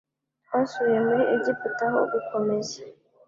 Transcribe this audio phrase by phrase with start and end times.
[0.45, 2.79] Twasubiye muri Egiputa aho gukomeza